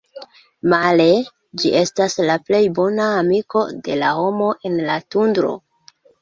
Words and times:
Male, 0.71 1.03
ĝi 1.63 1.73
estas 1.81 2.15
la 2.29 2.37
plej 2.47 2.61
bona 2.79 3.11
amiko 3.19 3.63
de 3.89 3.99
la 4.01 4.15
homo 4.21 4.49
en 4.71 4.81
la 4.89 4.97
Tundro. 5.17 5.55